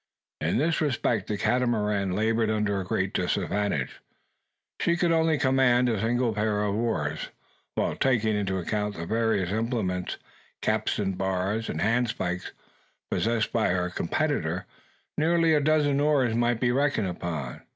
In 0.41 0.57
this 0.57 0.81
respect 0.81 1.27
the 1.27 1.37
Catamaran 1.37 2.13
laboured 2.13 2.49
under 2.49 2.81
a 2.81 2.83
great 2.83 3.13
disadvantage, 3.13 3.99
she 4.79 4.97
could 4.97 5.11
only 5.11 5.37
command 5.37 5.87
a 5.87 6.01
single 6.01 6.33
pair 6.33 6.63
of 6.63 6.73
oars; 6.73 7.29
while, 7.75 7.95
taking 7.95 8.35
into 8.35 8.57
account 8.57 8.95
the 8.95 9.05
various 9.05 9.51
implements 9.51 10.17
capstan 10.59 11.11
bars 11.11 11.69
and 11.69 11.81
handspikes 11.81 12.51
possessed 13.11 13.53
by 13.53 13.67
her 13.69 13.91
competitor, 13.91 14.65
nearly 15.19 15.53
a 15.53 15.61
dozen 15.61 15.99
oars 15.99 16.33
might 16.33 16.59
be 16.59 16.71
reckoned 16.71 17.07
upon. 17.07 17.61